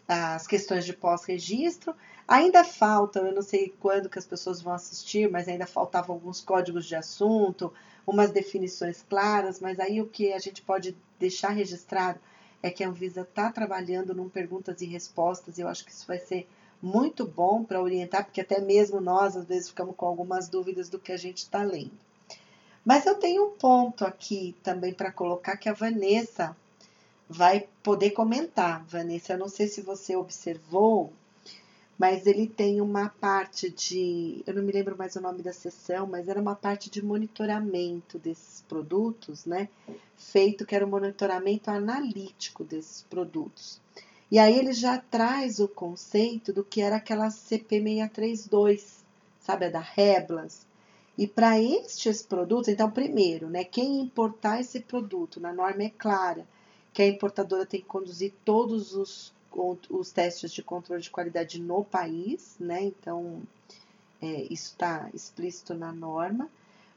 [0.06, 1.96] as questões de pós-registro.
[2.28, 6.42] Ainda faltam, eu não sei quando que as pessoas vão assistir, mas ainda faltavam alguns
[6.42, 7.72] códigos de assunto,
[8.06, 12.20] umas definições claras, mas aí o que a gente pode deixar registrado
[12.62, 16.06] é que a Anvisa está trabalhando num perguntas e respostas, e eu acho que isso
[16.06, 16.46] vai ser
[16.82, 20.98] muito bom para orientar, porque até mesmo nós, às vezes, ficamos com algumas dúvidas do
[20.98, 22.04] que a gente está lendo.
[22.86, 26.56] Mas eu tenho um ponto aqui também para colocar que a Vanessa
[27.28, 28.84] vai poder comentar.
[28.84, 31.12] Vanessa, eu não sei se você observou,
[31.98, 36.06] mas ele tem uma parte de, eu não me lembro mais o nome da sessão,
[36.06, 39.68] mas era uma parte de monitoramento desses produtos, né?
[40.16, 43.80] Feito que era um monitoramento analítico desses produtos.
[44.30, 49.02] E aí ele já traz o conceito do que era aquela CP632,
[49.40, 50.65] sabe, a da Reblas,
[51.18, 56.46] e para estes produtos, então, primeiro, né, quem importar esse produto, na norma é clara
[56.92, 59.32] que a importadora tem que conduzir todos os,
[59.90, 62.84] os testes de controle de qualidade no país, né?
[62.84, 63.42] Então,
[64.20, 66.48] é, isso está explícito na norma.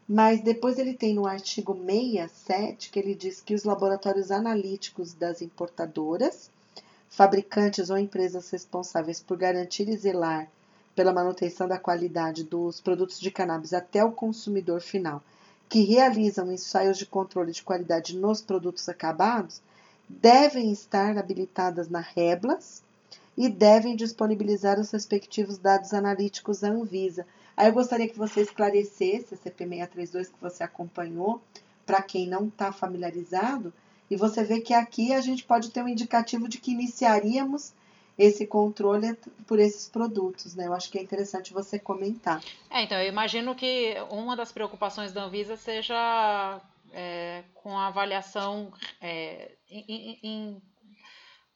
[0.08, 5.42] Mas depois ele tem no artigo 67 que ele diz que os laboratórios analíticos das
[5.42, 6.50] importadoras,
[7.10, 10.50] fabricantes ou empresas responsáveis por garantir e zelar
[11.00, 15.24] pela manutenção da qualidade dos produtos de cannabis até o consumidor final,
[15.70, 19.62] que realizam ensaios de controle de qualidade nos produtos acabados,
[20.10, 22.84] devem estar habilitadas na Reblas
[23.38, 27.26] e devem disponibilizar os respectivos dados analíticos à Anvisa.
[27.56, 31.42] Aí eu gostaria que você esclarecesse a CP632 que você acompanhou,
[31.86, 33.72] para quem não está familiarizado,
[34.12, 37.72] e você vê que aqui a gente pode ter um indicativo de que iniciaríamos
[38.20, 39.16] esse controle
[39.48, 40.68] por esses produtos, né?
[40.68, 42.44] Eu acho que é interessante você comentar.
[42.70, 46.60] É, então, eu imagino que uma das preocupações da Anvisa seja
[46.92, 50.62] é, com a avaliação é, em, em,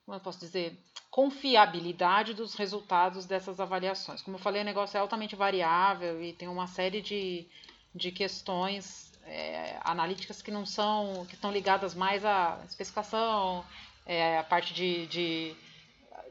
[0.06, 0.80] como eu posso dizer,
[1.12, 4.22] confiabilidade dos resultados dessas avaliações.
[4.22, 7.46] Como eu falei, o negócio é altamente variável e tem uma série de,
[7.94, 13.66] de questões é, analíticas que não são, que estão ligadas mais à especificação,
[14.06, 15.56] é, a parte de, de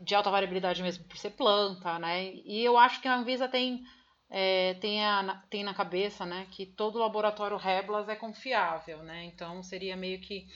[0.02, 2.32] de alta variabilidade mesmo por ser planta, né?
[2.44, 3.84] E eu acho que a Anvisa tem,
[4.30, 9.24] é, tem, a, tem na cabeça, né, que todo laboratório Reblas é confiável, né?
[9.24, 10.46] Então seria meio que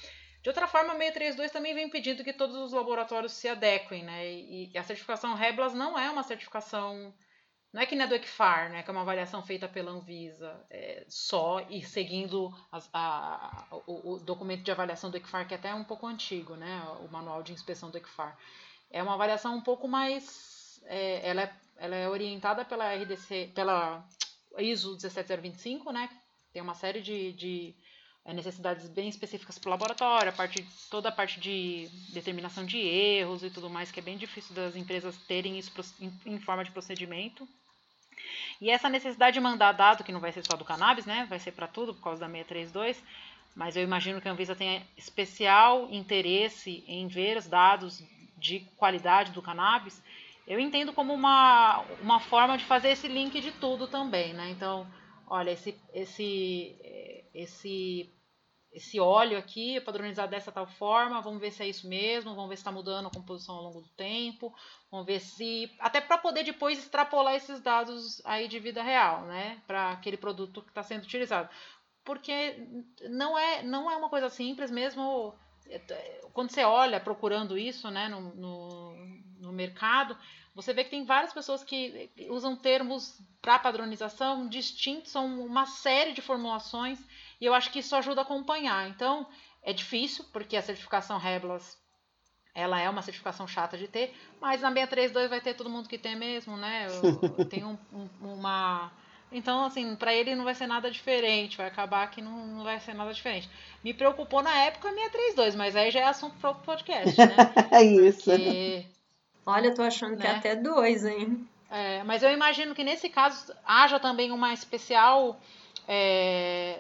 [0.43, 4.25] de outra forma, a 632 também vem pedindo que todos os laboratórios se adequem, né?
[4.31, 7.13] E, e a certificação Reblas não é uma certificação
[7.73, 10.65] não é que nem a do ECFAR, né, que é uma avaliação feita pela Anvisa
[10.71, 15.59] é, só e seguindo as, a, o, o, documento de avaliação do ECFAR, que é
[15.59, 18.39] até é um pouco antigo, né, o manual de inspeção do ECFAR
[18.91, 20.81] é uma avaliação um pouco mais.
[20.87, 24.05] É, ela, é, ela é orientada pela RDC, pela
[24.59, 26.09] ISO 17025, né?
[26.53, 27.75] Tem uma série de, de
[28.25, 32.79] é, necessidades bem específicas para o laboratório, a parte, toda a parte de determinação de
[32.79, 35.73] erros e tudo mais, que é bem difícil das empresas terem isso
[36.27, 37.47] em, forma de procedimento.
[38.61, 41.27] E essa necessidade de mandar dado, que não vai ser só do cannabis, né?
[41.29, 43.03] Vai ser para tudo por causa da 632,
[43.55, 48.03] mas eu imagino que a Anvisa tenha especial interesse em ver os dados
[48.37, 50.03] de qualidade do cannabis.
[50.47, 54.51] Eu entendo como uma, uma forma de fazer esse link de tudo também, né?
[54.51, 54.87] Então,
[55.27, 56.77] olha, esse, esse,
[57.35, 58.13] esse
[58.77, 62.51] esse óleo aqui é padronizado dessa tal forma, vamos ver se é isso mesmo, vamos
[62.51, 64.55] ver se está mudando a composição ao longo do tempo,
[64.91, 65.75] vamos ver se.
[65.81, 69.63] Até para poder depois extrapolar esses dados aí de vida real, né?
[69.67, 71.49] Para aquele produto que está sendo utilizado.
[72.05, 72.55] Porque
[73.09, 75.35] não é, não é uma coisa simples mesmo.
[76.33, 78.97] Quando você olha procurando isso né, no, no,
[79.41, 80.17] no mercado,
[80.55, 86.13] você vê que tem várias pessoas que usam termos para padronização distintos, são uma série
[86.13, 86.99] de formulações
[87.41, 88.89] e eu acho que isso ajuda a acompanhar.
[88.89, 89.27] Então,
[89.63, 91.79] é difícil, porque a certificação Reblas
[92.57, 95.99] ela é uma certificação chata de ter, mas na 632 vai ter todo mundo que
[95.99, 96.87] tem mesmo, né?
[96.89, 98.91] Eu, eu tenho um, um, uma.
[99.37, 102.81] Então, assim, para ele não vai ser nada diferente, vai acabar que não, não vai
[102.81, 103.51] ser nada diferente.
[103.85, 107.37] Me preocupou na época a 632, mas aí já é assunto para outro podcast, né?
[107.71, 108.31] É isso.
[108.31, 108.87] Porque,
[109.45, 110.23] Olha, eu tô achando né?
[110.23, 111.47] que é até dois, hein?
[111.71, 115.39] É, mas eu imagino que nesse caso haja também uma especial
[115.87, 116.79] é,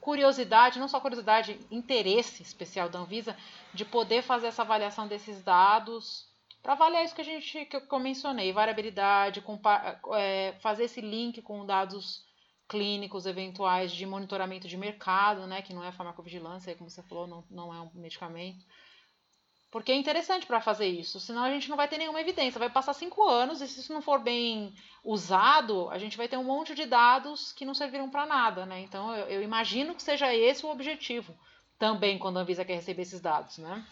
[0.00, 3.36] curiosidade, não só curiosidade, interesse especial da Anvisa
[3.74, 6.26] de poder fazer essa avaliação desses dados
[6.62, 9.42] para avaliar isso que a gente que eu mencionei, variabilidade,
[10.14, 12.26] é, fazer esse link com dados
[12.68, 17.44] clínicos eventuais de monitoramento de mercado, né, que não é farmacovigilância, como você falou, não,
[17.50, 18.64] não é um medicamento.
[19.70, 22.58] Porque é interessante para fazer isso, senão a gente não vai ter nenhuma evidência.
[22.58, 26.38] Vai passar cinco anos e se isso não for bem usado, a gente vai ter
[26.38, 28.80] um monte de dados que não serviram para nada, né?
[28.80, 31.34] Então eu, eu, imagino que seja esse o objetivo
[31.78, 33.86] também quando a Anvisa quer receber esses dados, né?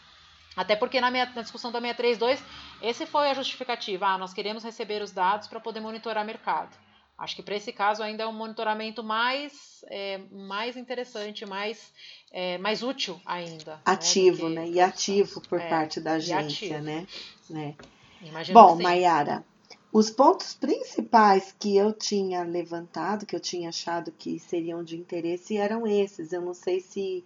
[0.56, 2.42] Até porque na, minha, na discussão da 632,
[2.80, 4.06] esse foi a justificativa.
[4.06, 6.74] Ah, nós queremos receber os dados para poder monitorar mercado.
[7.18, 11.92] Acho que para esse caso ainda é um monitoramento mais, é, mais interessante, mais,
[12.30, 13.76] é, mais útil ainda.
[13.76, 14.62] Né, ativo, né?
[14.62, 14.68] né?
[14.68, 17.06] E ativo por é, parte da agência, né?
[17.48, 17.74] né?
[18.20, 19.44] Imagino Bom, Mayara,
[19.90, 25.56] os pontos principais que eu tinha levantado, que eu tinha achado que seriam de interesse,
[25.56, 26.32] eram esses.
[26.32, 27.24] Eu não sei se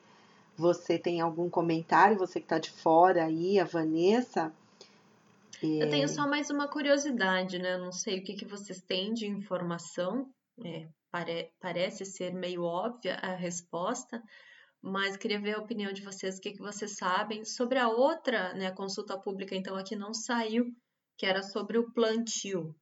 [0.56, 4.52] você tem algum comentário, você que está de fora aí, a Vanessa.
[5.62, 7.74] Eu tenho só mais uma curiosidade, né?
[7.74, 10.30] Eu não sei o que, que vocês têm de informação.
[10.64, 14.22] É, pare, parece ser meio óbvia a resposta,
[14.80, 18.54] mas queria ver a opinião de vocês, o que, que vocês sabem sobre a outra,
[18.54, 18.70] né?
[18.70, 20.66] Consulta pública, então, aqui não saiu,
[21.18, 22.74] que era sobre o plantio.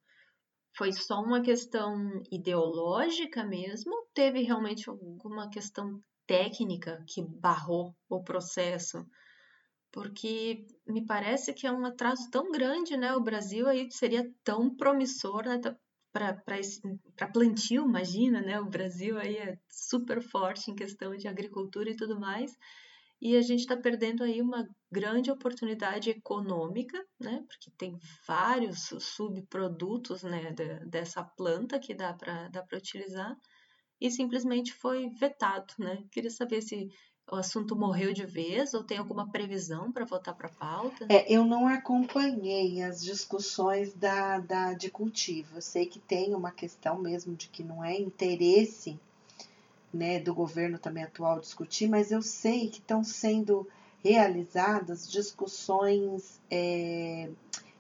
[0.77, 3.93] Foi só uma questão ideológica mesmo?
[4.15, 9.05] Teve realmente alguma questão técnica que barrou o processo?
[9.91, 13.15] porque me parece que é um atraso tão grande, né?
[13.15, 15.61] O Brasil aí seria tão promissor né?
[16.13, 18.61] para plantio, imagina, né?
[18.61, 22.57] O Brasil aí é super forte em questão de agricultura e tudo mais,
[23.21, 27.45] e a gente está perdendo aí uma grande oportunidade econômica, né?
[27.49, 30.55] Porque tem vários subprodutos, né?
[30.87, 33.37] dessa planta que dá para utilizar
[34.01, 36.05] e simplesmente foi vetado, né?
[36.11, 36.91] Queria saber se
[37.31, 41.07] o assunto morreu de vez ou tem alguma previsão para voltar para a pauta?
[41.09, 45.57] É, eu não acompanhei as discussões da, da, de cultivo.
[45.57, 48.99] Eu sei que tem uma questão mesmo de que não é interesse
[49.93, 53.67] né, do governo também atual discutir, mas eu sei que estão sendo
[54.03, 57.29] realizadas discussões é,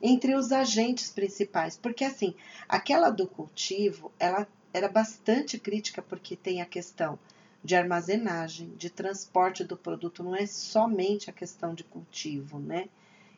[0.00, 2.34] entre os agentes principais, porque assim,
[2.68, 4.46] aquela do cultivo, ela
[4.78, 7.18] era bastante crítica porque tem a questão
[7.62, 12.88] de armazenagem, de transporte do produto, não é somente a questão de cultivo, né?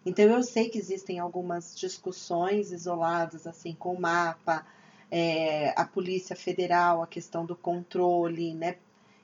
[0.05, 4.67] Então eu sei que existem algumas discussões isoladas, assim, com o mapa,
[5.11, 8.77] é, a Polícia Federal, a questão do controle, né?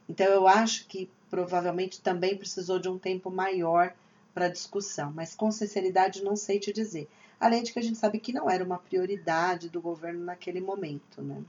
[0.09, 3.95] Então eu acho que provavelmente também precisou de um tempo maior
[4.35, 7.09] para discussão, mas com sinceridade não sei te dizer.
[7.39, 11.23] Além de que a gente sabe que não era uma prioridade do governo naquele momento,
[11.23, 11.43] né?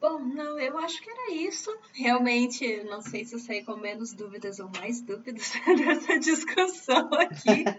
[0.00, 1.74] Bom, não, eu acho que era isso.
[1.92, 7.64] Realmente, não sei se eu saí com menos dúvidas ou mais dúvidas dessa discussão aqui.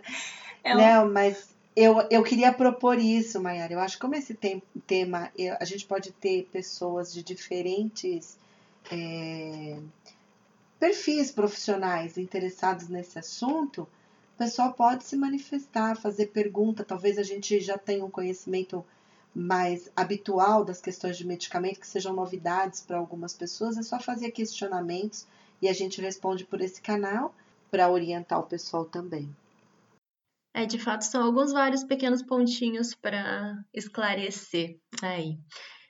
[0.64, 0.80] É um...
[0.80, 3.72] Não, mas eu, eu queria propor isso, Mayara.
[3.72, 8.38] Eu acho que como esse tem, tema, eu, a gente pode ter pessoas de diferentes
[8.92, 9.78] é,
[10.80, 16.84] perfis profissionais interessados nesse assunto, o pessoal pode se manifestar, fazer pergunta.
[16.84, 18.86] Talvez a gente já tenha um conhecimento
[19.38, 24.32] mais habitual das questões de medicamento, que sejam novidades para algumas pessoas, é só fazer
[24.32, 25.28] questionamentos
[25.62, 27.36] e a gente responde por esse canal
[27.70, 29.30] para orientar o pessoal também.
[30.56, 35.38] É, de fato, são alguns vários pequenos pontinhos para esclarecer aí.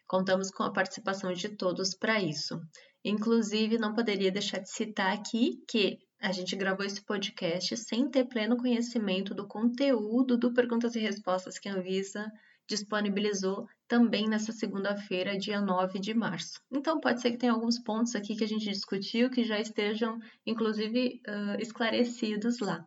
[0.05, 2.59] Contamos com a participação de todos para isso.
[3.03, 8.25] Inclusive, não poderia deixar de citar aqui que a gente gravou esse podcast sem ter
[8.25, 12.29] pleno conhecimento do conteúdo do Perguntas e Respostas que a Anvisa
[12.67, 16.59] disponibilizou também nessa segunda-feira, dia 9 de março.
[16.71, 20.19] Então, pode ser que tenha alguns pontos aqui que a gente discutiu que já estejam,
[20.45, 22.85] inclusive, uh, esclarecidos lá.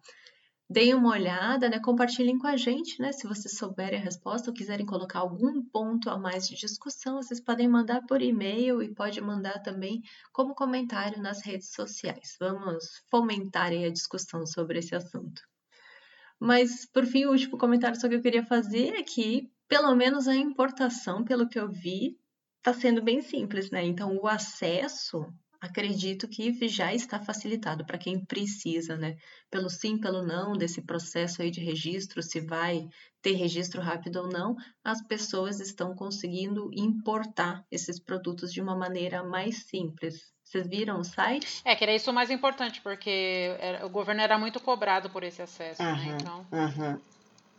[0.72, 1.80] Deem uma olhada, né?
[1.80, 3.10] Compartilhem com a gente, né?
[3.10, 7.40] Se vocês souberem a resposta ou quiserem colocar algum ponto a mais de discussão, vocês
[7.40, 10.00] podem mandar por e-mail e pode mandar também
[10.32, 12.36] como comentário nas redes sociais.
[12.38, 15.42] Vamos fomentar a discussão sobre esse assunto.
[16.38, 20.26] Mas, por fim, o último comentário só que eu queria fazer é que, pelo menos
[20.26, 22.18] a importação, pelo que eu vi,
[22.58, 23.84] está sendo bem simples, né?
[23.84, 25.24] Então, o acesso
[25.60, 29.16] acredito que já está facilitado para quem precisa, né?
[29.48, 32.88] Pelo sim, pelo não desse processo aí de registro, se vai
[33.22, 39.22] ter registro rápido ou não, as pessoas estão conseguindo importar esses produtos de uma maneira
[39.22, 40.32] mais simples.
[40.42, 41.62] Vocês viram o site?
[41.64, 45.22] É, que era isso o mais importante, porque era, o governo era muito cobrado por
[45.22, 46.18] esse acesso, aham, né?
[46.20, 46.46] Então...
[46.50, 47.00] Aham.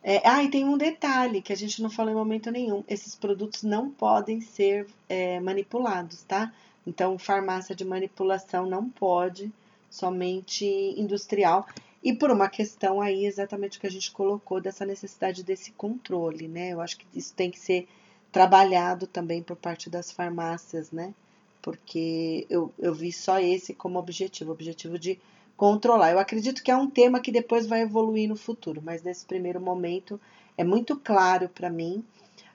[0.03, 3.15] É, ah, e tem um detalhe que a gente não falou em momento nenhum: esses
[3.15, 6.51] produtos não podem ser é, manipulados, tá?
[6.85, 9.51] Então, farmácia de manipulação não pode,
[9.89, 10.65] somente
[10.97, 11.67] industrial.
[12.03, 16.47] E por uma questão aí, exatamente o que a gente colocou, dessa necessidade desse controle,
[16.47, 16.73] né?
[16.73, 17.87] Eu acho que isso tem que ser
[18.31, 21.13] trabalhado também por parte das farmácias, né?
[21.61, 25.19] Porque eu, eu vi só esse como objetivo, objetivo de
[25.61, 26.11] controlar.
[26.11, 29.61] Eu acredito que é um tema que depois vai evoluir no futuro, mas nesse primeiro
[29.61, 30.19] momento
[30.57, 32.03] é muito claro para mim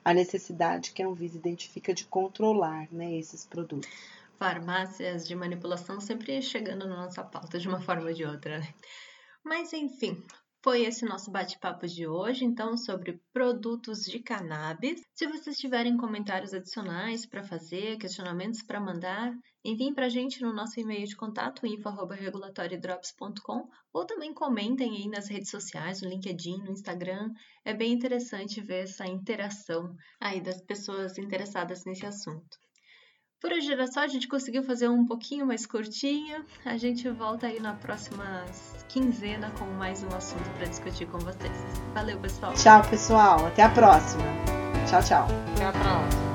[0.03, 3.89] a necessidade que a Anvisa identifica de controlar né, esses produtos
[4.37, 8.73] farmácias de manipulação sempre chegando na nossa pauta de uma forma ou de outra, né?
[9.41, 10.21] Mas enfim,
[10.67, 15.01] foi esse nosso bate-papo de hoje, então, sobre produtos de cannabis.
[15.13, 20.51] Se vocês tiverem comentários adicionais para fazer, questionamentos para mandar, enviem para a gente no
[20.51, 26.73] nosso e-mail de contato, info.regulatoriodrops.com, ou também comentem aí nas redes sociais, no LinkedIn, no
[26.73, 27.31] Instagram.
[27.63, 32.57] É bem interessante ver essa interação aí das pessoas interessadas nesse assunto.
[33.39, 36.43] Por hoje era só, a gente conseguiu fazer um pouquinho mais curtinho.
[36.65, 38.43] A gente volta aí na próxima
[38.89, 41.53] quinzena com mais um assunto para discutir com vocês.
[41.93, 42.53] Valeu, pessoal.
[42.53, 43.45] Tchau, pessoal.
[43.45, 44.23] Até a próxima.
[44.89, 45.27] Tchau, tchau.
[45.53, 46.26] Até a próxima.